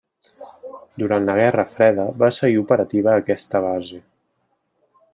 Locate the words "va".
2.25-2.31